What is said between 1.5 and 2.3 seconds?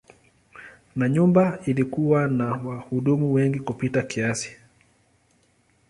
ilikuwa